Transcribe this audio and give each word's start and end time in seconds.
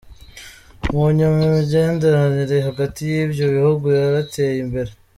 Mu 0.91 1.03
nyuma 1.17 1.39
imigenderanire 1.49 2.57
hagati 2.67 2.99
y'ivyo 3.11 3.45
bihugu 3.55 3.85
yarateye 3.99 4.55
imbere. 4.65 4.91